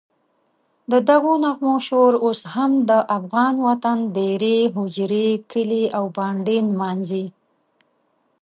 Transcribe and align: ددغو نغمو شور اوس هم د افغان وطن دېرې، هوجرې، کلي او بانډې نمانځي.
ددغو 0.91 1.33
نغمو 1.43 1.75
شور 1.87 2.13
اوس 2.25 2.39
هم 2.53 2.71
د 2.89 2.91
افغان 3.17 3.55
وطن 3.67 3.97
دېرې، 4.17 4.59
هوجرې، 4.75 5.29
کلي 5.51 5.83
او 5.97 6.03
بانډې 6.15 6.57
نمانځي. 6.69 7.25